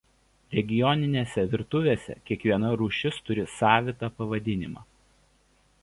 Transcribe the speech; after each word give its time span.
Regioninėse 0.59 1.43
virtuvėse 1.51 2.17
kiekviena 2.29 2.73
rūšis 2.83 3.21
turi 3.29 3.47
savitą 3.59 4.11
pavadinimą. 4.23 4.89